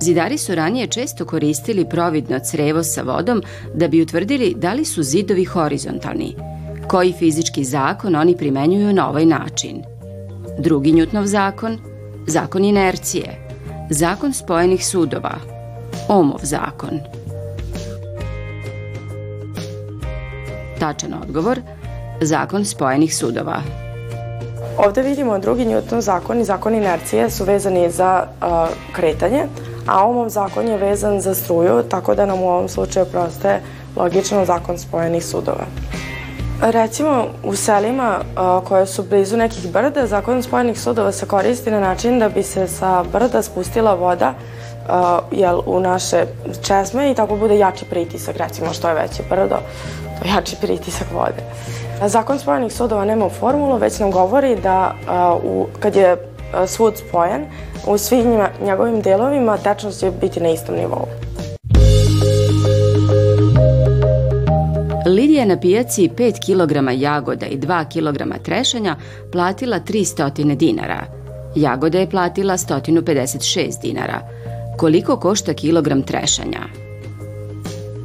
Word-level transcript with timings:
Zidari 0.00 0.38
su 0.38 0.54
ranije 0.54 0.86
često 0.86 1.24
koristili 1.24 1.88
providno 1.90 2.38
crevo 2.38 2.82
sa 2.82 3.02
vodom 3.02 3.42
da 3.74 3.88
bi 3.88 4.02
utvrdili 4.02 4.54
da 4.56 4.72
li 4.72 4.84
su 4.84 5.02
zidovi 5.02 5.44
horizontalni, 5.44 6.36
koji 6.88 7.12
fizički 7.12 7.64
zakon 7.64 8.16
oni 8.16 8.36
primenjuju 8.36 8.92
na 8.92 9.10
ovaj 9.10 9.26
način. 9.26 9.82
Drugi 10.58 10.92
Njutnov 10.92 11.26
zakon, 11.26 11.78
zakon 12.26 12.64
inercije, 12.64 13.48
zakon 13.90 14.32
spojenih 14.32 14.86
sudova, 14.86 15.34
Omov 16.08 16.40
zakon. 16.42 17.00
Tačan 20.80 21.14
odgovor, 21.22 21.60
zakon 22.20 22.64
spojenih 22.64 23.16
sudova. 23.16 23.85
Ovde 24.78 25.02
vidimo 25.02 25.38
drugi 25.38 25.64
Newton 25.64 26.00
zakon 26.00 26.40
i 26.40 26.44
zakon 26.44 26.74
inercije 26.74 27.30
su 27.30 27.44
vezani 27.44 27.90
za 27.90 28.26
kretanje, 28.92 29.44
a 29.86 30.06
Ohmov 30.06 30.28
zakon 30.28 30.68
je 30.68 30.76
vezan 30.76 31.20
za 31.20 31.34
struju, 31.34 31.82
tako 31.82 32.14
da 32.14 32.26
nam 32.26 32.42
u 32.42 32.48
ovom 32.48 32.68
slučaju 32.68 33.06
prostaje 33.06 33.62
logično 33.96 34.44
zakon 34.44 34.78
spojenih 34.78 35.24
sudova. 35.24 35.64
Recimo, 36.62 37.24
u 37.44 37.56
selima 37.56 38.18
koje 38.64 38.86
su 38.86 39.02
blizu 39.02 39.36
nekih 39.36 39.72
brda, 39.72 40.06
zakon 40.06 40.42
spojenih 40.42 40.80
sudova 40.80 41.12
se 41.12 41.26
koristi 41.26 41.70
na 41.70 41.80
način 41.80 42.18
da 42.18 42.28
bi 42.28 42.42
se 42.42 42.68
sa 42.68 43.04
brda 43.12 43.42
spustila 43.42 43.94
voda 43.94 44.34
jel, 45.30 45.60
u 45.66 45.80
naše 45.80 46.24
česme 46.62 47.10
i 47.10 47.14
tako 47.14 47.36
bude 47.36 47.58
jači 47.58 47.84
pritisak, 47.84 48.36
recimo 48.36 48.72
što 48.72 48.88
je 48.88 48.94
veće 48.94 49.22
brdo, 49.30 49.56
jači 50.24 50.56
pritisak 50.60 51.08
vode. 51.12 51.42
Zakon 52.06 52.38
spojenih 52.38 52.72
sudova 52.72 53.04
nema 53.04 53.28
formulu, 53.28 53.76
već 53.76 53.98
nam 53.98 54.10
govori 54.10 54.56
da 54.62 54.94
uh, 54.94 55.44
u, 55.44 55.66
kad 55.80 55.96
je 55.96 56.16
svud 56.66 56.96
spojen, 56.96 57.46
u 57.86 57.98
svim 57.98 58.40
njegovim 58.64 59.02
delovima 59.02 59.58
tečnost 59.58 60.00
će 60.00 60.10
biti 60.10 60.40
na 60.40 60.48
istom 60.48 60.74
nivou. 60.74 61.06
Lidija 65.06 65.40
je 65.40 65.46
na 65.46 65.60
pijaci 65.60 66.10
5 66.16 66.32
kg 66.46 67.00
jagoda 67.02 67.46
i 67.46 67.58
2 67.58 67.84
kg 67.84 68.42
trešanja 68.44 68.96
platila 69.32 69.80
300 69.80 70.54
dinara. 70.56 71.06
Jagode 71.54 72.00
je 72.00 72.10
platila 72.10 72.56
156 72.56 73.80
dinara. 73.82 74.20
Koliko 74.76 75.16
košta 75.16 75.54
kilogram 75.54 76.02
trešanja? 76.02 76.60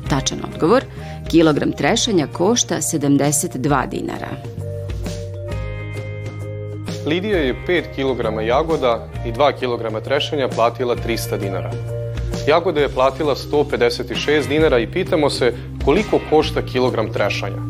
Tačan 0.09 0.37
odgovor, 0.53 0.83
kilogram 1.31 1.71
trešanja 1.71 2.27
košta 2.27 2.75
72 2.75 3.89
dinara. 3.89 4.27
Lidija 7.05 7.37
je 7.37 7.55
5 7.67 7.83
kg 7.95 8.47
jagoda 8.47 9.07
i 9.25 9.31
2 9.31 9.51
kg 9.59 10.03
trešanja 10.03 10.47
platila 10.47 10.95
300 10.95 11.37
dinara. 11.37 11.71
Jagoda 12.47 12.81
je 12.81 12.89
platila 12.89 13.35
156 13.35 14.47
dinara 14.47 14.79
i 14.79 14.91
pitamo 14.91 15.29
se 15.29 15.53
koliko 15.85 16.19
košta 16.29 16.61
kilogram 16.61 17.13
trešanja. 17.13 17.61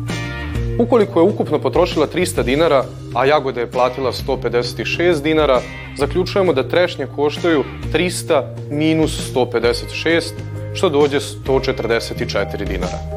Ukoliko 0.78 1.20
je 1.20 1.24
ukupno 1.24 1.58
potrošila 1.58 2.06
300 2.14 2.42
dinara, 2.42 2.84
a 3.14 3.24
jagoda 3.24 3.60
je 3.60 3.70
platila 3.70 4.12
156 4.12 5.22
dinara, 5.22 5.60
zaključujemo 5.98 6.52
da 6.52 6.68
trešnje 6.68 7.06
koštaju 7.16 7.64
300 7.92 8.42
minus 8.70 9.34
156, 9.34 10.32
što 10.74 10.88
dođe 10.88 11.20
144 11.20 12.64
dinara. 12.64 13.11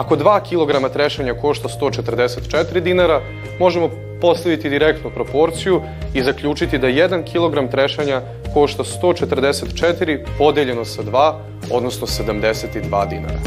Ako 0.00 0.16
2 0.16 0.40
kg 0.48 0.92
trešanja 0.92 1.34
košta 1.34 1.68
144 1.68 2.80
dinara, 2.80 3.20
možemo 3.58 3.90
postaviti 4.20 4.70
direktnu 4.70 5.10
proporciju 5.10 5.82
i 6.14 6.22
zaključiti 6.22 6.78
da 6.78 6.86
1 6.86 7.22
kg 7.24 7.70
trešanja 7.70 8.22
košta 8.54 8.84
144 9.02 10.24
podeljeno 10.38 10.84
sa 10.84 11.02
2, 11.02 11.32
odnosno 11.72 12.06
72 12.06 13.08
dinara. 13.08 13.38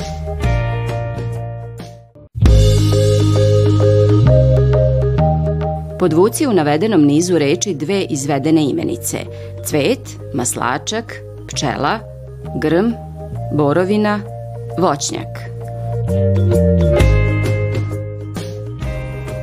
Podvuci 5.99 6.47
u 6.47 6.53
navedenom 6.53 7.05
nizu 7.05 7.37
reči 7.37 7.73
dve 7.73 8.01
izvedene 8.01 8.63
imenice. 8.63 9.17
Cvet, 9.65 10.17
maslačak, 10.33 11.13
pčela, 11.47 11.99
grm, 12.61 12.91
borovina, 13.57 14.19
voćnjak. 14.79 15.52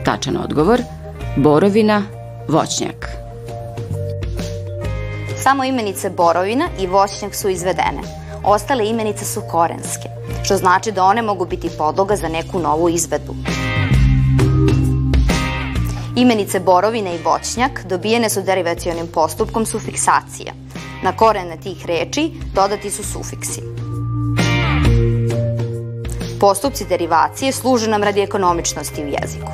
Tačan 0.04 0.36
odgovor– 0.36 0.80
borovina, 1.36 2.02
voćnjak. 2.48 3.08
Samo 5.42 5.64
imenice 5.64 6.10
borovina 6.10 6.68
i 6.80 6.86
voćnjak 6.86 7.34
su 7.34 7.48
izvedene. 7.48 8.02
Ostale 8.44 8.88
imenice 8.88 9.24
su 9.24 9.42
korenske, 9.50 10.08
što 10.42 10.56
znači 10.56 10.92
da 10.92 11.04
one 11.04 11.22
mogu 11.22 11.46
biti 11.46 11.70
podloga 11.78 12.16
za 12.16 12.28
neku 12.28 12.58
novu 12.58 12.88
izvedbu. 12.88 13.34
Imenice 16.16 16.60
borovina 16.60 17.10
i 17.10 17.22
voćnjak 17.24 17.84
dobijene 17.84 18.30
su 18.30 18.42
derivacionim 18.42 19.06
postupkom 19.14 19.66
sufiksacije. 19.66 20.52
Na 21.02 21.16
korene 21.16 21.56
tih 21.56 21.86
reči 21.86 22.32
dodati 22.54 22.90
su 22.90 23.04
sufiksi. 23.04 23.79
Postupci 26.40 26.84
derivacije 26.88 27.52
služe 27.52 27.90
nam 27.90 28.02
radi 28.02 28.20
ekonomičnosti 28.20 29.04
u 29.04 29.06
jeziku. 29.06 29.52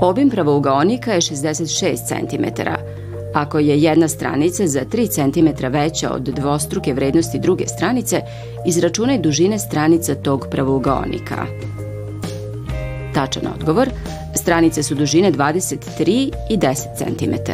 Obim 0.00 0.30
pravougaonika 0.30 1.12
je 1.12 1.20
66 1.20 1.96
cm. 2.06 2.62
Ako 3.34 3.58
je 3.58 3.82
jedna 3.82 4.08
stranica 4.08 4.66
za 4.66 4.80
3 4.80 5.08
cm 5.08 5.66
veća 5.66 6.10
od 6.10 6.22
dvostruke 6.22 6.94
vrednosti 6.94 7.38
druge 7.38 7.66
stranice, 7.66 8.20
izračunaj 8.66 9.18
dužine 9.18 9.58
stranica 9.58 10.14
tog 10.14 10.46
pravougaonika. 10.50 11.46
Tačan 13.14 13.42
odgovor, 13.54 13.88
stranice 14.34 14.82
su 14.82 14.94
dužine 14.94 15.32
23 15.32 16.32
i 16.50 16.58
10 16.58 16.74
cm. 16.96 17.50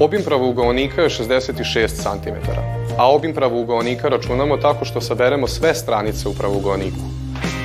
Obim 0.00 0.22
pravougaonika 0.24 1.02
je 1.02 1.08
66 1.08 1.88
cm, 1.88 2.50
a 2.98 3.10
obim 3.10 3.34
pravougaonika 3.34 4.08
računamo 4.08 4.56
tako 4.56 4.84
što 4.84 5.00
saberemo 5.00 5.46
sve 5.46 5.74
stranice 5.74 6.28
u 6.28 6.34
pravougaoniku. 6.34 7.00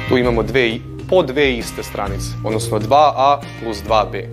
Tu 0.10 0.18
imamo 0.18 0.44
dve 0.44 0.72
po 1.10 1.24
dve 1.24 1.54
iste 1.54 1.84
stranice, 1.84 2.28
odnosno 2.46 2.80
2a 2.80 3.38
plus 3.64 3.78
2b. 3.90 4.26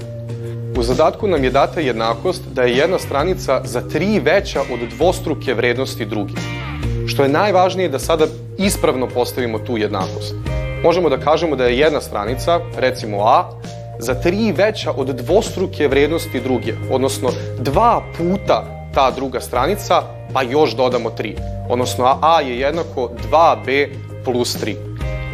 U 0.79 0.83
zadatku 0.83 1.29
nam 1.29 1.45
je 1.45 1.51
data 1.51 1.81
jednakost 1.81 2.43
da 2.53 2.63
je 2.63 2.77
jedna 2.77 2.99
stranica 2.99 3.61
za 3.65 3.83
3 3.83 4.25
veća 4.25 4.61
od 4.61 4.89
dvostruke 4.97 5.55
vrednosti 5.55 6.05
druge. 6.05 6.35
Što 7.07 7.23
je 7.23 7.29
najvažnije 7.29 7.89
da 7.89 7.99
sada 7.99 8.27
ispravno 8.59 9.07
postavimo 9.07 9.59
tu 9.59 9.79
jednakost. 9.79 10.35
Možemo 10.83 11.09
da 11.09 11.19
kažemo 11.19 11.57
da 11.57 11.65
je 11.65 11.79
jedna 11.79 12.01
stranica, 12.01 12.61
recimo 12.77 13.23
a, 13.23 13.51
za 13.99 14.15
3 14.15 14.57
veća 14.57 14.93
od 14.97 15.07
dvostruke 15.07 15.89
vrednosti 15.89 16.41
druge, 16.41 16.73
odnosno 16.91 17.31
dva 17.59 18.03
puta 18.19 18.79
ta 18.95 19.11
druga 19.11 19.41
stranica, 19.41 20.03
pa 20.33 20.43
još 20.43 20.77
dodamo 20.77 21.11
3. 21.11 21.35
Odnosno 21.69 22.19
a 22.23 22.41
je 22.41 22.61
jednako 22.61 23.11
2b 23.31 23.89
plus 24.25 24.57
3. 24.65 24.75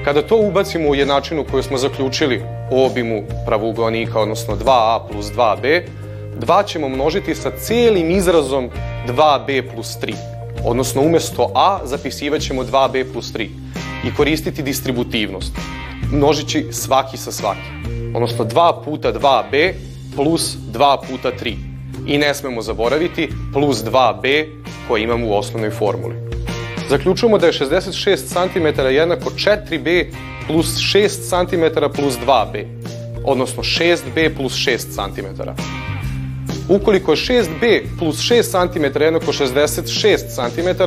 Kada 0.05 0.23
to 0.23 0.37
ubacimo 0.37 0.89
u 0.89 0.95
jednačinu 0.95 1.45
koju 1.51 1.63
smo 1.63 1.79
zaključili 1.79 2.43
u 2.71 2.85
obimu 2.85 3.23
pravougonika, 3.47 4.21
odnosno 4.21 4.57
2a 4.57 5.01
plus 5.13 5.27
2b, 5.27 5.83
2 6.41 6.67
ćemo 6.67 6.89
množiti 6.89 7.35
sa 7.35 7.51
celim 7.51 8.11
izrazom 8.11 8.71
2b 9.09 9.75
plus 9.75 9.99
3. 10.03 10.15
Odnosno, 10.65 11.03
umesto 11.03 11.51
a 11.55 11.79
zapisivat 11.85 12.41
ćemo 12.41 12.63
2b 12.63 13.13
plus 13.13 13.33
3 13.33 13.49
i 14.05 14.15
koristiti 14.17 14.63
distributivnost, 14.63 15.53
množići 16.13 16.67
svaki 16.73 17.17
sa 17.17 17.33
svaki. 17.33 17.85
Odnosno, 18.15 18.45
2 18.45 18.85
puta 18.85 19.13
2b 19.13 19.73
plus 20.17 20.57
2 20.73 20.97
puta 21.09 21.33
3. 21.43 21.55
I 22.07 22.19
ne 22.19 22.35
smemo 22.35 22.63
zaboraviti 22.63 23.29
plus 23.53 23.85
2b 23.85 24.47
koje 24.89 25.03
imamo 25.03 25.27
u 25.27 25.35
osnovnoj 25.35 25.71
formuli. 25.71 26.15
Zaključujemo 26.89 27.39
da 27.39 27.47
je 27.47 27.53
66 27.53 28.17
cm 28.29 28.81
jednako 28.81 29.31
4b 29.31 30.07
plus 30.47 30.67
6 30.67 31.09
cm 31.09 31.81
plus 31.95 32.15
2b, 32.27 32.65
odnosno 33.25 33.63
6b 33.63 34.37
plus 34.37 34.53
6 34.53 34.79
cm. 34.79 35.43
Ukoliko 36.69 37.13
je 37.13 37.17
6b 37.17 37.83
plus 37.99 38.17
6 38.17 38.73
cm 38.73 39.03
jednako 39.03 39.33
66 39.33 40.19
cm, 40.35 40.83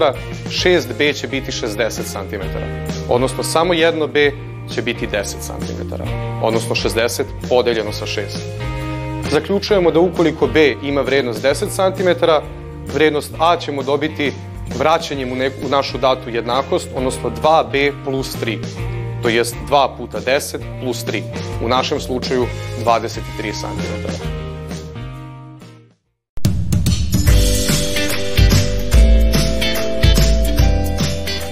6b 0.50 1.15
će 1.19 1.27
biti 1.27 1.51
60 1.51 1.89
cm. 1.89 2.57
Odnosno 3.09 3.44
samo 3.44 3.74
jedno 3.74 4.07
b 4.07 4.31
će 4.73 4.81
biti 4.81 5.07
10 5.07 5.23
cm. 5.23 5.93
Odnosno 6.43 6.75
60 6.75 7.23
podeljeno 7.49 7.91
sa 7.91 8.05
6. 8.05 8.21
Zaključujemo 9.31 9.91
da 9.91 9.99
ukoliko 9.99 10.47
b 10.47 10.75
ima 10.83 11.01
vrednost 11.01 11.43
10 11.43 11.65
cm, 11.75 12.25
vrednost 12.93 13.33
a 13.39 13.57
ćemo 13.57 13.83
dobiti 13.83 14.33
vraćanjem 14.79 15.31
u, 15.31 15.35
neku, 15.35 15.55
u 15.65 15.69
našu 15.69 15.97
datu 15.97 16.29
jednakost, 16.29 16.87
odnosno 16.95 17.31
2b 17.43 17.91
plus 18.05 18.35
3, 18.45 18.57
to 19.23 19.29
jest 19.29 19.55
2 19.69 19.97
puta 19.97 20.19
10 20.19 20.57
plus 20.81 21.05
3, 21.05 21.21
u 21.63 21.67
našem 21.67 21.99
slučaju 21.99 22.45
23 22.85 23.19
cm. 23.61 24.46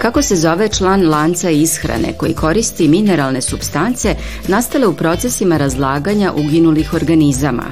Kako 0.05 0.21
se 0.21 0.35
zove 0.35 0.69
član 0.69 1.09
lanca 1.09 1.49
ishrane 1.49 2.13
koji 2.17 2.33
koristi 2.33 2.87
mineralne 2.87 3.41
substance 3.41 4.15
nastale 4.47 4.87
u 4.87 4.93
procesima 4.93 5.57
razlaganja 5.57 6.33
uginulih 6.35 6.93
organizama? 6.93 7.63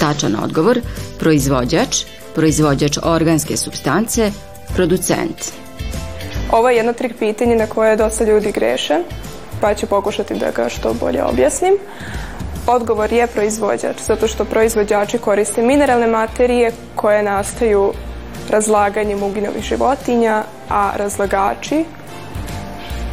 Tačan 0.00 0.36
odgovor, 0.42 0.80
proizvođač, 1.18 2.04
proizvođač 2.34 2.98
organske 3.02 3.56
substance, 3.56 4.32
producent. 4.74 5.52
Ovo 6.52 6.70
je 6.70 6.76
jedno 6.76 6.92
trik 6.92 7.12
pitanje 7.18 7.56
na 7.56 7.66
koje 7.66 7.96
dosta 7.96 8.24
ljudi 8.24 8.52
greše, 8.52 8.98
pa 9.60 9.74
ću 9.74 9.86
pokušati 9.86 10.34
da 10.34 10.50
ga 10.50 10.68
što 10.68 10.94
bolje 10.94 11.24
objasnim. 11.24 11.74
Odgovor 12.66 13.12
je 13.12 13.26
proizvođač, 13.26 13.96
zato 14.06 14.28
što 14.28 14.44
proizvođači 14.44 15.18
koriste 15.18 15.62
mineralne 15.62 16.06
materije 16.06 16.72
koje 16.94 17.22
nastaju 17.22 17.92
razlaganjem 18.50 19.22
uginulih 19.22 19.62
životinja, 19.62 20.44
a 20.70 20.92
razlagači 20.96 21.84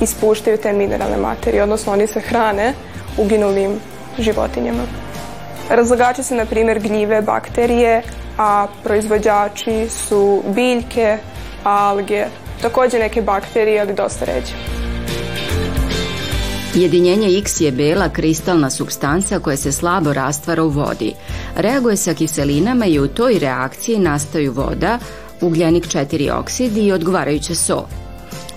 ispuštaju 0.02 0.58
te 0.58 0.74
mineralne 0.74 1.18
materije, 1.18 1.64
odnosno 1.64 1.94
oni 1.94 2.08
se 2.08 2.20
hrane 2.20 2.74
uginulim 3.18 3.80
životinjama. 4.20 4.84
Razlagači 5.70 6.24
su, 6.24 6.36
na 6.36 6.46
primjer, 6.46 6.80
gljive, 6.80 7.22
bakterije, 7.22 8.02
a 8.38 8.68
proizvođači 8.84 9.90
su 9.90 10.44
biljke, 10.56 11.18
alge, 11.64 12.26
takođe 12.62 13.00
neke 13.00 13.22
bakterije, 13.22 13.82
ali 13.82 13.94
dosta 13.94 14.26
ređe. 14.26 14.54
Jedinjenje 16.76 17.38
X 17.38 17.62
je 17.62 17.72
bela 17.72 18.10
kristalna 18.10 18.70
substanca 18.70 19.40
koja 19.40 19.58
se 19.58 19.72
slabo 19.72 20.14
rastvara 20.14 20.64
u 20.64 20.70
vodi. 20.70 21.14
Reaguje 21.56 21.98
sa 21.98 22.14
kiselinama 22.14 22.86
i 22.86 23.00
u 23.00 23.08
toj 23.08 23.40
reakciji 23.40 24.00
nastaju 24.00 24.54
voda, 24.54 25.00
ugljenik 25.42 25.88
4 25.88 26.32
oksid 26.32 26.78
i 26.78 26.92
odgovarajuća 26.92 27.56
so. 27.56 27.88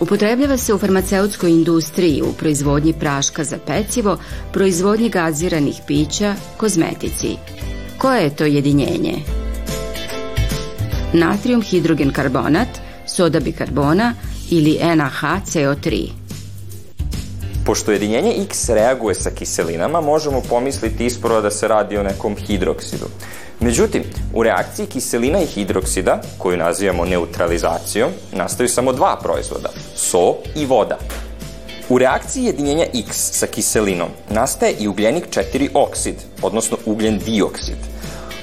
Upotrebljava 0.01 0.57
se 0.57 0.75
u 0.75 0.79
farmaceutskoj 0.79 1.51
industriji, 1.51 2.23
u 2.23 2.33
proizvodnji 2.33 2.93
praška 2.93 3.45
za 3.45 3.59
pecivo, 3.67 4.19
proizvodnji 4.53 5.09
gaziranih 5.09 5.81
pića, 5.87 6.35
kozmetici. 6.57 7.37
Koje 7.99 8.23
je 8.23 8.37
to 8.37 8.45
jedinjenje? 8.45 9.15
Natrium 11.13 11.63
hidrogen 11.63 12.13
karbonat, 12.13 12.69
soda 13.07 13.41
bikarbona 13.41 14.15
ili 14.51 14.79
NaHCO3. 14.83 16.18
Pošto 17.69 17.93
jedinjenje 17.93 18.35
X 18.45 18.69
reaguje 18.69 19.15
sa 19.15 19.31
kiselinama, 19.31 20.01
možemo 20.01 20.41
pomisliti 20.41 21.07
ispravo 21.07 21.41
da 21.41 21.51
se 21.51 21.69
radi 21.69 21.99
o 21.99 22.03
nekom 22.03 22.37
hidroksidu. 22.37 23.05
Međutim, 23.61 24.03
u 24.35 24.43
reakciji 24.43 24.87
kiselina 24.87 25.41
i 25.43 25.47
hidroksida, 25.47 26.21
koju 26.39 26.57
nazivamo 26.57 27.05
neutralizacijom, 27.05 28.11
nastaju 28.33 28.69
samo 28.69 28.93
dva 28.93 29.19
proizvoda, 29.23 29.69
so 29.97 30.37
i 30.57 30.67
voda. 30.67 30.99
U 31.89 31.99
reakciji 31.99 32.45
jedinjenja 32.45 32.87
X 32.95 33.17
sa 33.33 33.47
kiselinom 33.47 34.09
nastaje 34.31 34.73
i 34.79 34.89
ugljenik 34.89 35.29
4 35.31 35.69
oksid, 35.75 36.15
odnosno 36.43 36.77
ugljen 36.87 37.19
dioksid. 37.19 37.79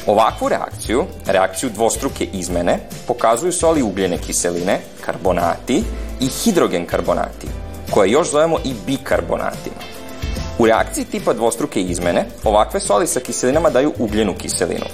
Ovakvu 0.07 0.50
reakciju, 0.50 1.04
reakciju 1.27 1.69
dvostruke 1.69 2.27
izmene, 2.33 2.80
pokazuju 3.07 3.51
soli 3.51 3.81
ugljene 3.81 4.18
kiseline, 4.18 4.80
karbonati 5.06 5.83
i 6.22 6.27
hidrogen 6.27 6.86
karbonati, 6.86 7.48
koje 7.96 8.12
još 8.12 8.32
zovemo 8.32 8.58
i 8.64 8.74
bikarbonatima. 8.86 9.76
U 10.60 10.66
reakciji 10.66 11.06
tipa 11.06 11.34
dvostruke 11.34 11.82
izmene, 11.82 12.26
ovakve 12.44 12.80
soli 12.80 13.08
sa 13.08 13.20
kiselinama 13.20 13.70
daju 13.70 13.94
ugljenu 14.00 14.34
kiselinu, 14.38 14.86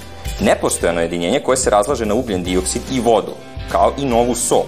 nepostojano 0.41 1.01
jedinjenje 1.01 1.39
koje 1.39 1.57
se 1.57 1.69
razlaže 1.69 2.05
na 2.05 2.13
ugljen 2.13 2.43
dioksid 2.43 2.81
i 2.91 2.99
vodu, 2.99 3.33
kao 3.71 3.93
i 3.97 4.05
novu 4.05 4.35
so. 4.35 4.63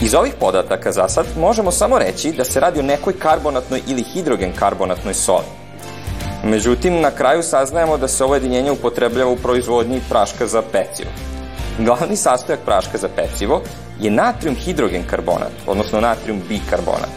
Iz 0.00 0.14
ovih 0.14 0.34
podataka 0.40 0.92
za 0.92 1.08
sad 1.08 1.26
možemo 1.40 1.70
samo 1.70 1.98
reći 1.98 2.32
da 2.32 2.44
se 2.44 2.60
radi 2.60 2.80
o 2.80 2.82
nekoj 2.82 3.18
karbonatnoj 3.18 3.82
ili 3.88 4.02
hidrogen 4.02 4.52
karbonatnoj 4.58 5.14
soli. 5.14 5.48
Međutim, 6.44 7.00
na 7.00 7.10
kraju 7.10 7.42
saznajemo 7.42 7.96
da 7.96 8.08
se 8.08 8.24
ovo 8.24 8.34
jedinjenje 8.34 8.70
upotrebljava 8.70 9.30
u 9.30 9.36
proizvodnji 9.36 10.00
praška 10.08 10.46
za 10.46 10.62
pecivo. 10.62 11.10
Glavni 11.78 12.16
sastojak 12.16 12.60
praška 12.64 12.98
za 12.98 13.08
pecivo 13.16 13.62
je 14.00 14.10
natrium 14.10 14.56
hidrogen 14.56 15.02
karbonat, 15.10 15.52
odnosno 15.66 16.00
natrium 16.00 16.42
bikarbonat, 16.48 17.14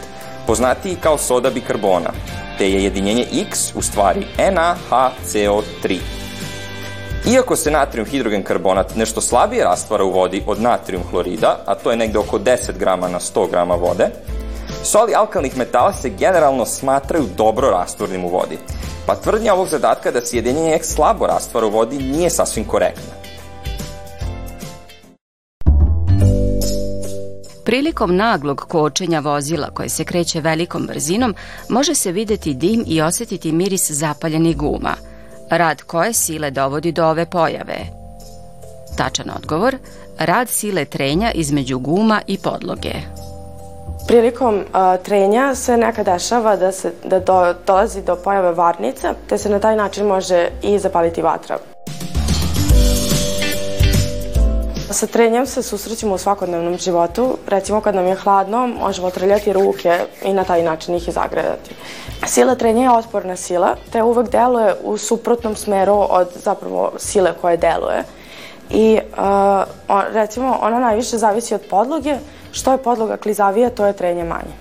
poznatiji 0.47 0.95
kao 0.95 1.17
soda 1.17 1.49
bikarbona, 1.49 2.09
te 2.57 2.71
je 2.71 2.83
jedinjenje 2.83 3.25
X 3.47 3.75
u 3.75 3.81
stvari 3.81 4.25
NaHCO3. 4.37 5.97
Iako 7.33 7.55
se 7.55 7.71
natrium 7.71 8.07
hidrogen 8.07 8.43
karbonat 8.43 8.95
nešto 8.95 9.21
slabije 9.21 9.63
rastvara 9.63 10.03
u 10.03 10.11
vodi 10.11 10.43
od 10.47 10.61
natrium 10.61 11.03
hlorida, 11.11 11.57
a 11.65 11.75
to 11.75 11.91
je 11.91 11.97
negde 11.97 12.19
oko 12.19 12.39
10 12.39 12.77
grama 12.79 13.07
na 13.07 13.19
100 13.19 13.49
grama 13.51 13.75
vode, 13.75 14.09
soli 14.83 15.15
alkalnih 15.15 15.57
metala 15.57 15.93
se 15.93 16.09
generalno 16.09 16.65
smatraju 16.65 17.25
dobro 17.37 17.69
rastvornim 17.69 18.25
u 18.25 18.29
vodi, 18.29 18.57
pa 19.05 19.15
tvrdnja 19.15 19.53
ovog 19.53 19.67
zadatka 19.67 20.11
da 20.11 20.25
se 20.25 20.37
jedinjenje 20.37 20.75
X 20.75 20.87
slabo 20.87 21.27
rastvara 21.27 21.67
u 21.67 21.69
vodi 21.69 21.97
nije 21.97 22.29
sasvim 22.29 22.65
korektna. 22.65 23.26
Prilikom 27.67 28.15
naglog 28.15 28.59
kočenja 28.59 29.19
vozila 29.19 29.69
koje 29.73 29.89
se 29.89 30.03
kreće 30.03 30.41
velikom 30.41 30.87
brzinom 30.87 31.35
može 31.69 31.95
se 31.95 32.11
videti 32.11 32.53
dim 32.53 32.83
i 32.87 33.01
osetiti 33.01 33.51
miris 33.51 33.91
zapaljenih 33.91 34.57
guma. 34.57 34.93
Rad 35.49 35.81
koje 35.81 36.13
sile 36.13 36.51
dovodi 36.51 36.91
do 36.91 37.05
ove 37.05 37.25
pojave? 37.25 37.77
Tačan 38.97 39.25
odgovor, 39.35 39.75
rad 40.19 40.49
sile 40.49 40.85
trenja 40.85 41.31
između 41.31 41.79
guma 41.79 42.21
i 42.27 42.37
podloge. 42.37 42.93
Prilikom 44.07 44.63
a, 44.73 44.97
trenja 44.97 45.55
se 45.55 45.77
nekad 45.77 46.05
dešava 46.05 46.55
da, 46.55 46.71
se, 46.71 46.93
da 47.03 47.19
do, 47.19 47.53
dolazi 47.67 48.01
do 48.01 48.15
pojave 48.15 48.51
varnica, 48.51 49.13
te 49.29 49.37
se 49.37 49.49
na 49.49 49.59
taj 49.59 49.75
način 49.75 50.07
može 50.07 50.49
i 50.63 50.79
zapaliti 50.79 51.21
vatra. 51.21 51.57
Sa 54.91 55.07
trenjem 55.07 55.45
se 55.45 55.63
susrećemo 55.63 56.15
u 56.15 56.17
svakodnevnom 56.17 56.77
životu. 56.77 57.37
Recimo 57.47 57.81
kad 57.81 57.95
nam 57.95 58.05
je 58.05 58.15
hladno, 58.15 58.67
možemo 58.67 59.09
trljati 59.09 59.53
ruke 59.53 59.99
i 60.25 60.33
na 60.33 60.43
taj 60.43 60.63
način 60.63 60.95
ih 60.95 61.07
i 61.07 61.11
zagrejati. 61.11 61.75
Sila 62.25 62.55
trenja 62.55 62.83
je 62.83 62.91
otporna 62.91 63.35
sila, 63.35 63.75
te 63.91 64.03
uvek 64.03 64.29
deluje 64.29 64.75
u 64.83 64.97
suprotnom 64.97 65.55
smeru 65.55 66.05
od 66.09 66.27
zapravo 66.35 66.91
sile 66.97 67.33
koje 67.41 67.57
deluje. 67.57 68.03
I 68.69 68.99
uh, 69.11 69.17
on, 69.87 70.03
recimo 70.13 70.57
ona 70.61 70.79
najviše 70.79 71.17
zavisi 71.17 71.55
od 71.55 71.61
podloge, 71.69 72.17
što 72.51 72.71
je 72.71 72.77
podloga 72.77 73.17
klizavija, 73.17 73.69
to 73.69 73.85
je 73.85 73.93
trenje 73.93 74.23
manje. 74.23 74.53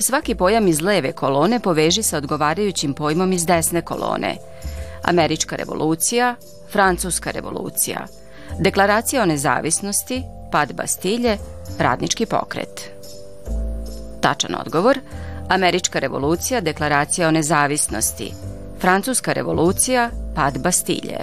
Svaki 0.00 0.34
pojam 0.34 0.68
iz 0.68 0.80
leve 0.80 1.12
kolone 1.12 1.60
poveži 1.60 2.02
sa 2.02 2.16
odgovarajućim 2.16 2.94
pojmom 2.94 3.32
iz 3.32 3.46
desne 3.46 3.82
kolone. 3.82 4.36
Američka 5.02 5.56
revolucija, 5.56 6.34
Francuska 6.72 7.30
revolucija, 7.30 8.06
Deklaracija 8.58 9.22
o 9.22 9.26
nezavisnosti, 9.26 10.22
pad 10.52 10.72
Bastilje, 10.72 11.38
radnički 11.78 12.26
pokret. 12.26 12.90
Tačan 14.20 14.54
odgovor, 14.54 14.98
Američka 15.48 15.98
revolucija, 15.98 16.60
Deklaracija 16.60 17.28
o 17.28 17.30
nezavisnosti, 17.30 18.32
Francuska 18.80 19.32
revolucija, 19.32 20.10
pad 20.34 20.58
Bastilje. 20.58 21.18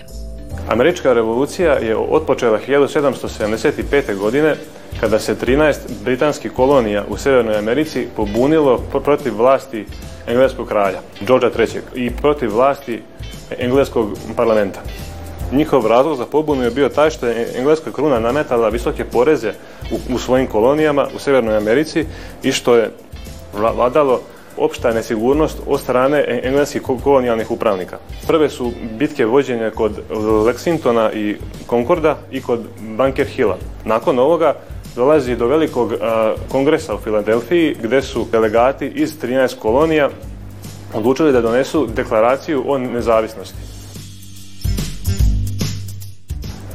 Američka 0.69 1.13
revolucija 1.13 1.73
je 1.73 1.97
otpočela 1.97 2.59
1775. 2.67 4.17
godine 4.17 4.55
kada 4.99 5.19
se 5.19 5.35
13 5.35 5.75
britanskih 6.03 6.51
kolonija 6.51 7.05
u 7.09 7.17
Severnoj 7.17 7.57
Americi 7.57 8.07
pobunilo 8.15 8.77
protiv 9.03 9.37
vlasti 9.37 9.85
engleskog 10.27 10.67
kralja, 10.67 10.99
Georgea 11.21 11.49
III. 11.57 11.81
i 12.05 12.11
protiv 12.11 12.53
vlasti 12.53 13.01
engleskog 13.59 14.17
parlamenta. 14.35 14.79
Njihov 15.51 15.87
razlog 15.87 16.17
za 16.17 16.25
pobunu 16.25 16.63
je 16.63 16.71
bio 16.71 16.89
taj 16.89 17.09
što 17.09 17.27
je 17.27 17.53
engleska 17.55 17.91
kruna 17.91 18.19
nametala 18.19 18.69
visoke 18.69 19.05
poreze 19.05 19.53
u, 19.91 20.13
u 20.15 20.19
svojim 20.19 20.47
kolonijama 20.47 21.07
u 21.15 21.19
Severnoj 21.19 21.57
Americi 21.57 22.05
i 22.43 22.51
što 22.51 22.75
je 22.75 22.91
vladalo 23.53 24.21
opšta 24.57 24.93
nesigurnost 24.93 25.57
od 25.67 25.79
strane 25.79 26.41
engleskih 26.43 26.81
kolonijalnih 27.03 27.51
upravnika. 27.51 27.97
Prve 28.27 28.49
su 28.49 28.71
bitke 28.99 29.25
vođenje 29.25 29.71
kod 29.75 29.91
Lexingtona 30.45 31.13
i 31.13 31.37
Concorda 31.69 32.17
i 32.31 32.41
kod 32.41 32.59
Bunker 32.97 33.25
Hilla. 33.25 33.57
Nakon 33.85 34.19
ovoga 34.19 34.55
dolazi 34.95 35.35
do 35.35 35.47
velikog 35.47 35.93
a, 35.93 36.33
kongresa 36.51 36.95
u 36.95 36.97
Filadelfiji 36.97 37.75
gde 37.81 38.01
su 38.01 38.25
delegati 38.31 38.87
iz 38.87 39.13
13 39.21 39.59
kolonija 39.59 40.09
odlučili 40.93 41.31
da 41.31 41.41
donesu 41.41 41.87
deklaraciju 41.95 42.63
o 42.67 42.77
nezavisnosti. 42.77 43.66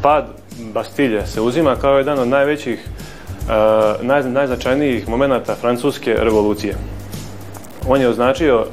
Pad 0.02 0.26
Bastilje 0.74 1.26
se 1.26 1.40
uzima 1.40 1.76
kao 1.76 1.98
jedan 1.98 2.18
od 2.18 2.28
najvećih, 2.28 2.86
uh, 2.86 4.06
naj, 4.06 4.22
najznačajnijih 4.22 5.08
momenata 5.08 5.54
francuske 5.54 6.14
revolucije. 6.18 6.74
On 7.88 8.00
je 8.00 8.08
označio 8.08 8.60
uh, 8.60 8.66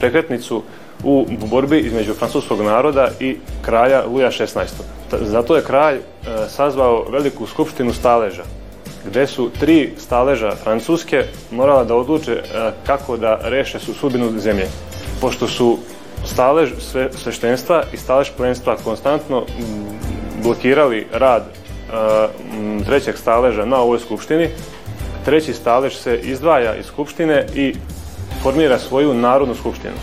prekretnicu 0.00 0.62
u 1.04 1.26
borbi 1.50 1.78
između 1.78 2.14
francuskog 2.14 2.60
naroda 2.60 3.10
i 3.20 3.36
kralja 3.62 4.02
Luja 4.06 4.30
XVI. 4.30 4.60
Zato 5.20 5.56
je 5.56 5.64
kralj 5.64 5.96
uh, 5.96 6.28
sazvao 6.48 7.06
veliku 7.10 7.46
skupštinu 7.46 7.92
staleža, 7.92 8.42
gde 9.06 9.26
su 9.26 9.50
tri 9.60 9.92
staleža 9.98 10.56
Francuske 10.64 11.24
morala 11.50 11.84
da 11.84 11.94
odluče 11.94 12.42
kako 12.86 13.16
da 13.16 13.38
reše 13.42 13.78
su 13.78 13.94
sudbinu 13.94 14.38
zemlje. 14.38 14.66
Pošto 15.20 15.48
su 15.48 15.78
stalež 16.26 16.70
sve, 16.78 17.08
sveštenstva 17.12 17.82
i 17.92 17.96
stalež 17.96 18.30
prvenstva 18.36 18.76
konstantno 18.84 19.44
blokirali 20.42 21.06
rad 21.12 21.44
trećeg 22.86 23.16
staleža 23.16 23.64
na 23.64 23.76
ovoj 23.76 23.98
skupštini, 23.98 24.48
treći 25.24 25.52
stalež 25.52 25.94
se 25.94 26.20
izdvaja 26.22 26.74
iz 26.74 26.86
skupštine 26.86 27.46
i 27.54 27.74
formira 28.42 28.78
svoju 28.78 29.14
narodnu 29.14 29.54
skupštinu 29.54 29.94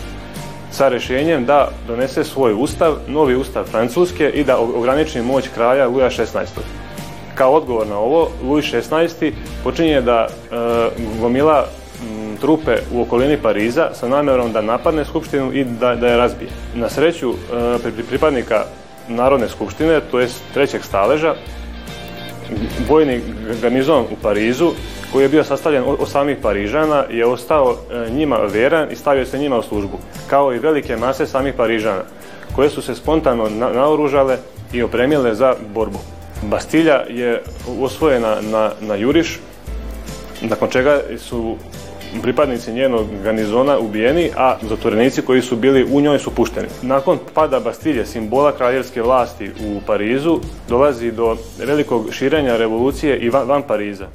sa 0.74 0.88
rešenjem 0.88 1.44
da 1.44 1.68
donese 1.86 2.24
svoj 2.24 2.54
ustav, 2.58 2.94
novi 3.08 3.36
ustav 3.36 3.64
Francuske 3.64 4.30
i 4.30 4.44
da 4.44 4.58
ograniči 4.58 5.22
moć 5.22 5.48
kralja 5.54 5.88
Luja 5.88 6.08
XVI. 6.10 6.60
Kao 7.34 7.52
odgovor 7.52 7.86
na 7.86 7.98
ovo, 7.98 8.30
Luj 8.42 8.62
XVI 8.62 9.32
počinje 9.64 10.00
da 10.00 10.26
e, 10.26 10.56
gomila 11.20 11.66
trupe 12.44 12.76
u 12.92 13.02
okolini 13.02 13.36
Pariza 13.36 13.90
sa 13.94 14.08
namerom 14.08 14.52
da 14.52 14.60
napadne 14.62 15.04
skupštinu 15.04 15.52
i 15.52 15.64
da, 15.64 15.94
da 15.96 16.08
je 16.08 16.16
razbije. 16.16 16.50
Na 16.74 16.88
sreću 16.88 17.30
e, 17.30 18.04
pripadnika 18.08 18.64
Narodne 19.08 19.48
skupštine, 19.48 20.00
to 20.10 20.20
je 20.20 20.28
trećeg 20.54 20.84
staleža, 20.84 21.34
vojni 22.88 23.20
garnizon 23.62 24.04
u 24.04 24.16
Parizu, 24.22 24.70
koji 25.12 25.22
je 25.22 25.28
bio 25.28 25.44
sastavljen 25.44 25.84
od 25.86 26.08
samih 26.08 26.36
Parižana, 26.42 27.04
je 27.10 27.26
ostao 27.26 27.72
e, 27.72 28.10
njima 28.10 28.36
veran 28.36 28.92
i 28.92 28.96
stavio 28.96 29.26
se 29.26 29.38
njima 29.38 29.58
u 29.58 29.62
službu, 29.62 29.98
kao 30.26 30.54
i 30.54 30.58
velike 30.58 30.96
mase 30.96 31.26
samih 31.26 31.54
Parižana, 31.54 32.02
koje 32.56 32.70
su 32.70 32.82
se 32.82 32.94
spontano 32.94 33.48
naoružale 33.74 34.38
i 34.72 34.82
opremile 34.82 35.34
za 35.34 35.54
borbu. 35.74 35.98
Bastilja 36.42 37.04
je 37.08 37.42
osvojena 37.80 38.36
na, 38.40 38.70
na 38.80 38.94
juriš, 38.94 39.40
nakon 40.42 40.68
čega 40.68 41.00
su 41.18 41.56
pripadnici 42.22 42.72
njenog 42.72 43.06
garnizona 43.24 43.78
ubijeni, 43.78 44.30
a 44.36 44.56
zatvorenici 44.68 45.22
koji 45.22 45.42
su 45.42 45.56
bili 45.56 45.86
u 45.92 46.00
njoj 46.00 46.18
su 46.18 46.30
pušteni. 46.30 46.68
Nakon 46.82 47.18
pada 47.34 47.60
Bastilje, 47.60 48.06
simbola 48.06 48.52
kraljevske 48.52 49.02
vlasti 49.02 49.50
u 49.50 49.80
Parizu, 49.86 50.38
dolazi 50.68 51.12
do 51.12 51.36
velikog 51.58 52.12
širenja 52.12 52.56
revolucije 52.56 53.18
i 53.18 53.30
van, 53.30 53.48
van 53.48 53.62
Pariza. 53.62 54.06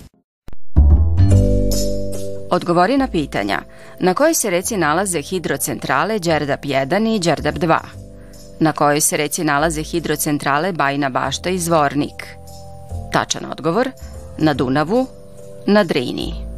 Odgovori 2.52 2.98
na 2.98 3.08
pitanja. 3.08 3.62
Na 4.00 4.14
kojoj 4.14 4.34
se 4.34 4.50
reci 4.50 4.78
nalaze 4.78 5.22
hidrocentrale 5.22 6.20
Đerdap 6.20 6.66
1 6.66 7.16
i 7.16 7.20
Đerdap 7.20 7.56
2? 7.56 7.78
Na 8.60 8.72
kojoj 8.72 9.02
se 9.02 9.18
reci 9.18 9.44
nalaze 9.44 9.84
hidrocentrale 9.84 10.72
Bajna 10.72 11.10
Bašta 11.10 11.50
i 11.50 11.60
Zvornik? 11.60 12.28
Tačan 13.12 13.46
odgovor. 13.52 13.92
Na 14.38 14.54
Dunavu, 14.54 15.08
na 15.66 15.84
Drini. 15.84 16.49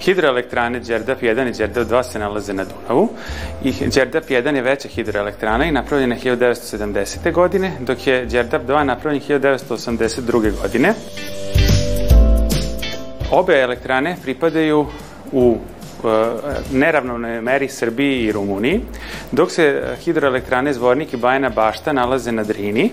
Hidroelektrane 0.00 0.80
Đerdap 0.80 1.22
1 1.22 1.48
i 1.48 1.52
Đerdap 1.52 1.88
2 1.88 2.02
se 2.02 2.18
nalaze 2.18 2.52
na 2.52 2.64
Dunavu 2.64 3.08
i 3.64 3.72
Đerdap 3.72 4.24
1 4.24 4.54
je 4.54 4.62
veća 4.62 4.88
hidroelektrana 4.88 5.64
i 5.64 5.72
napravljena 5.72 6.16
1970. 6.16 7.32
godine, 7.32 7.72
dok 7.80 8.06
je 8.06 8.24
Đerdap 8.26 8.62
2 8.62 8.84
napravljen 8.84 9.22
1982. 9.22 10.62
godine. 10.62 10.94
Obe 13.30 13.60
elektrane 13.60 14.16
pripadaju 14.22 14.86
u 15.32 15.58
neravnovnoj 16.72 17.40
meri 17.40 17.68
Srbiji 17.68 18.24
i 18.24 18.32
Rumuniji, 18.32 18.80
dok 19.32 19.50
se 19.50 19.82
hidroelektrane 20.04 20.72
Zvornik 20.72 21.12
i 21.12 21.16
Bajana 21.16 21.50
Bašta 21.50 21.92
nalaze 21.92 22.32
na 22.32 22.44
Drini. 22.44 22.90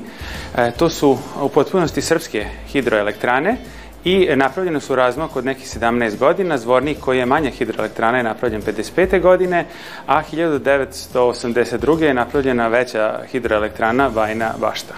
E, 0.57 0.71
to 0.71 0.89
su 0.89 1.17
u 1.41 1.49
potpunosti 1.49 2.01
srpske 2.01 2.45
hidroelektrane 2.67 3.57
i 4.03 4.27
napravljene 4.35 4.79
su 4.79 4.95
razmak 4.95 5.35
od 5.35 5.45
nekih 5.45 5.67
17 5.67 6.17
godina. 6.17 6.57
Zvornik 6.57 6.99
koji 6.99 7.17
je 7.17 7.25
manja 7.25 7.49
hidroelektrana 7.49 8.17
je 8.17 8.23
napravljen 8.23 8.61
55. 8.61 9.21
godine, 9.21 9.65
a 10.07 10.21
1982. 10.31 12.01
je 12.01 12.13
napravljena 12.13 12.67
veća 12.67 13.19
hidroelektrana 13.31 14.09
Bajna 14.09 14.53
Bašta. 14.59 14.93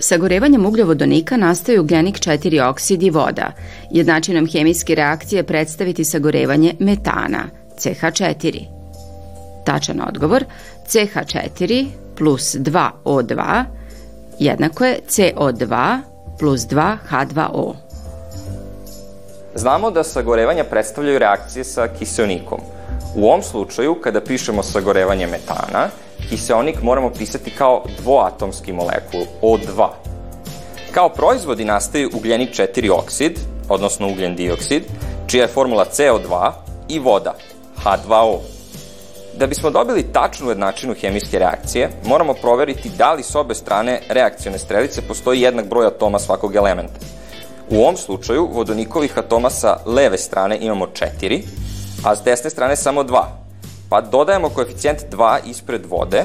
Sagorevanjem 0.00 0.66
ugljovodonika 0.66 1.36
nastaju 1.36 1.80
ugljenik 1.80 2.16
4 2.16 2.68
oksid 2.70 3.02
i 3.02 3.10
voda. 3.10 3.52
Jednačinom 3.90 4.46
hemijske 4.46 4.94
reakcije 4.94 5.42
predstaviti 5.42 6.04
sagorevanje 6.04 6.74
metana, 6.78 7.44
CH4. 7.78 8.64
Tačan 9.66 10.00
odgovor, 10.08 10.44
CH4 10.86 11.86
plus 12.16 12.54
2O2 12.54 13.64
jednako 14.38 14.84
je 14.84 14.98
CO2 15.08 15.98
plus 16.42 16.60
2 16.60 16.96
H2O. 17.10 17.74
Znamo 19.54 19.90
da 19.90 20.04
sagorevanja 20.04 20.64
predstavljaju 20.64 21.18
reakcije 21.18 21.64
sa 21.64 21.88
kiseonikom. 21.98 22.60
U 23.16 23.26
ovom 23.26 23.42
slučaju, 23.42 23.94
kada 23.94 24.20
pišemo 24.20 24.62
sagorevanje 24.62 25.26
metana, 25.26 25.88
kiseonik 26.28 26.82
moramo 26.82 27.10
pisati 27.10 27.50
kao 27.50 27.84
dvoatomski 28.02 28.72
molekul, 28.72 29.20
O2. 29.42 29.88
Kao 30.92 31.08
proizvodi 31.08 31.64
nastaju 31.64 32.10
ugljenik 32.14 32.50
4 32.50 32.90
oksid, 32.90 33.38
odnosno 33.68 34.08
ugljen 34.08 34.36
dioksid, 34.36 34.82
čija 35.26 35.42
je 35.42 35.48
formula 35.48 35.86
CO2 35.92 36.52
i 36.88 36.98
voda, 36.98 37.34
H2O. 37.84 38.38
Da 39.34 39.46
bismo 39.46 39.70
dobili 39.70 40.02
tačnu 40.02 40.48
jednačinu 40.48 40.94
hemijske 41.00 41.38
reakcije, 41.38 41.90
moramo 42.04 42.34
proveriti 42.34 42.90
da 42.98 43.12
li 43.12 43.22
s 43.22 43.34
obe 43.34 43.54
strane 43.54 44.00
reakcione 44.08 44.58
strelice 44.58 45.02
postoji 45.02 45.40
jednak 45.40 45.68
broj 45.68 45.86
atoma 45.86 46.18
svakog 46.18 46.54
elementa. 46.54 47.00
U 47.70 47.80
ovom 47.80 47.96
slučaju, 47.96 48.48
vodonikovih 48.52 49.18
atoma 49.18 49.50
sa 49.50 49.76
leve 49.86 50.18
strane 50.18 50.58
imamo 50.60 50.86
4, 50.86 51.42
a 52.04 52.16
s 52.16 52.22
desne 52.22 52.50
strane 52.50 52.76
samo 52.76 53.02
2. 53.02 53.24
Pa 53.88 54.00
dodajemo 54.00 54.48
koeficijent 54.48 55.00
2 55.10 55.38
ispred 55.46 55.86
vode, 55.86 56.24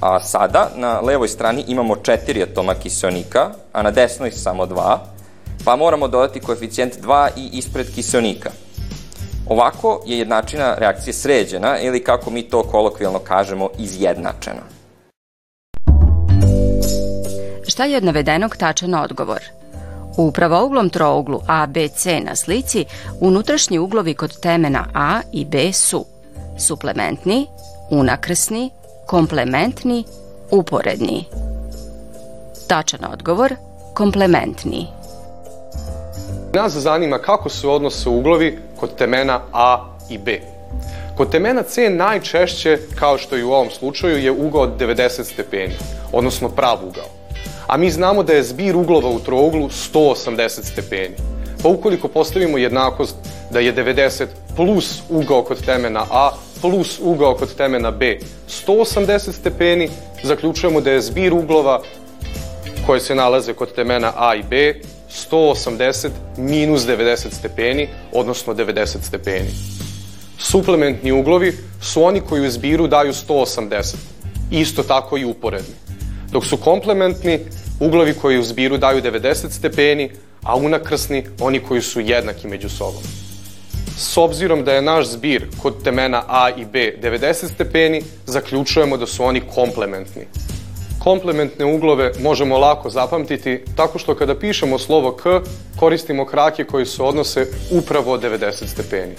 a 0.00 0.20
sada 0.20 0.70
na 0.76 1.00
levoj 1.00 1.28
strani 1.28 1.64
imamo 1.68 1.94
4 1.94 2.50
atoma 2.50 2.74
kiseonika, 2.74 3.50
a 3.72 3.82
na 3.82 3.90
desnoj 3.90 4.30
samo 4.30 4.66
2, 4.66 4.98
pa 5.64 5.76
moramo 5.76 6.08
dodati 6.08 6.40
koeficijent 6.40 6.94
2 7.02 7.28
i 7.36 7.48
ispred 7.52 7.94
kiseonika– 7.94 8.50
Ovako 9.48 10.02
je 10.06 10.18
jednačina 10.18 10.74
reakcije 10.74 11.14
sređena 11.14 11.78
ili 11.78 12.04
kako 12.04 12.30
mi 12.30 12.42
to 12.42 12.62
kolokvijalno 12.62 13.18
kažemo 13.18 13.68
izjednačena. 13.78 14.62
Šta 17.66 17.84
je 17.84 17.96
od 17.96 18.04
navedenog 18.04 18.56
tačan 18.56 18.94
odgovor? 18.94 19.40
U 20.16 20.32
pravouglom 20.32 20.90
trouglu 20.90 21.40
ABC 21.46 22.06
na 22.24 22.36
slici 22.36 22.84
unutrašnji 23.20 23.78
uglovi 23.78 24.14
kod 24.14 24.40
temena 24.40 24.84
A 24.94 25.20
i 25.32 25.44
B 25.44 25.72
su 25.72 26.04
suplementni, 26.58 27.46
unakrsni, 27.90 28.70
komplementni, 29.06 30.04
uporedni. 30.50 31.24
Tačan 32.68 33.00
odgovor 33.12 33.54
komplementni. 33.94 34.97
Nas 36.52 36.72
zanima 36.72 37.18
kako 37.18 37.48
se 37.48 37.68
odnose 37.68 38.08
uglovi 38.08 38.58
kod 38.80 38.94
temena 38.94 39.40
A 39.52 39.84
i 40.10 40.18
B. 40.18 40.40
Kod 41.16 41.30
temena 41.30 41.62
C 41.62 41.90
najčešće, 41.90 42.78
kao 42.98 43.18
što 43.18 43.36
i 43.36 43.42
u 43.42 43.52
ovom 43.52 43.70
slučaju, 43.70 44.18
je 44.18 44.30
ugao 44.30 44.62
od 44.62 44.80
90 44.80 45.24
stepeni, 45.24 45.74
odnosno 46.12 46.48
prav 46.48 46.78
ugao. 46.88 47.08
A 47.66 47.76
mi 47.76 47.90
znamo 47.90 48.22
da 48.22 48.32
je 48.32 48.42
zbir 48.42 48.76
uglova 48.76 49.08
u 49.08 49.18
trouglu 49.20 49.68
180 49.68 50.48
stepeni. 50.48 51.14
Pa 51.62 51.68
ukoliko 51.68 52.08
postavimo 52.08 52.58
jednakost 52.58 53.16
da 53.50 53.60
je 53.60 53.74
90 53.74 54.26
plus 54.56 55.02
ugao 55.10 55.42
kod 55.42 55.64
temena 55.64 56.04
A 56.10 56.30
plus 56.60 57.00
ugao 57.02 57.34
kod 57.34 57.54
temena 57.54 57.90
B 57.90 58.18
180 58.66 59.32
stepeni, 59.32 59.88
zaključujemo 60.22 60.80
da 60.80 60.90
je 60.90 61.00
zbir 61.00 61.34
uglova 61.34 61.82
koje 62.86 63.00
se 63.00 63.14
nalaze 63.14 63.52
kod 63.52 63.74
temena 63.74 64.12
A 64.16 64.34
i 64.34 64.42
B 64.42 64.74
180 65.10 66.10
minus 66.36 66.82
90 66.82 67.32
stepeni, 67.32 67.88
odnosno 68.12 68.54
90 68.54 69.02
stepeni. 69.02 69.50
Suplementni 70.38 71.12
uglovi 71.12 71.56
su 71.82 72.04
oni 72.04 72.20
koji 72.20 72.46
u 72.46 72.50
zbiru 72.50 72.86
daju 72.86 73.12
180, 73.12 73.94
isto 74.50 74.82
tako 74.82 75.18
i 75.18 75.24
uporedni. 75.24 75.74
Dok 76.32 76.44
su 76.44 76.56
komplementni 76.56 77.40
uglovi 77.80 78.14
koji 78.14 78.38
u 78.38 78.44
zbiru 78.44 78.76
daju 78.78 79.02
90 79.02 79.50
stepeni, 79.50 80.10
a 80.42 80.56
unakrsni 80.56 81.24
oni 81.40 81.60
koji 81.60 81.82
su 81.82 82.00
jednaki 82.00 82.48
među 82.48 82.68
sobom. 82.68 83.02
S 83.98 84.16
obzirom 84.16 84.64
da 84.64 84.72
je 84.72 84.82
naš 84.82 85.06
zbir 85.06 85.46
kod 85.62 85.82
temena 85.84 86.24
A 86.28 86.50
i 86.50 86.64
B 86.64 86.94
90 87.02 87.54
stepeni, 87.54 88.02
zaključujemo 88.26 88.96
da 88.96 89.06
su 89.06 89.24
oni 89.24 89.40
komplementni. 89.54 90.22
Komplementne 90.98 91.64
uglove 91.64 92.12
možemo 92.22 92.58
lako 92.58 92.90
zapamtiti 92.90 93.64
tako 93.76 93.98
što 93.98 94.14
kada 94.14 94.34
pišemo 94.34 94.78
slovo 94.78 95.12
K 95.12 95.40
koristimo 95.80 96.24
krake 96.24 96.64
koji 96.64 96.86
se 96.86 97.02
odnose 97.02 97.46
upravo 97.70 98.18
90 98.18 98.66
stepeni. 98.66 99.14